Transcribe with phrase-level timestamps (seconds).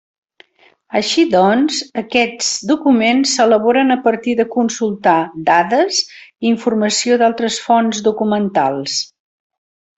[0.99, 5.15] Així doncs aquests documents s'elaboren a partir de consultar
[5.51, 9.01] dades i informació d'altres fonts documentals.